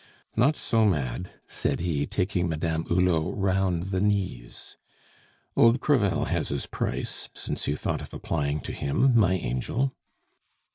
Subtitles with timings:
[0.35, 4.75] "Not so mad!" said he, taking Madame Hulot round the knees;
[5.55, 9.93] "old Crevel has his price, since you thought of applying to him, my angel."